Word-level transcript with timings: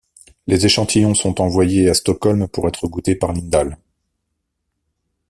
Les 0.47 0.65
échantillons 0.65 1.13
sont 1.13 1.41
envoyés 1.41 1.87
à 1.87 1.93
Stockholm 1.93 2.47
pour 2.47 2.67
être 2.67 2.87
goûtés 2.87 3.13
par 3.13 3.33
Lindahl. 3.33 3.77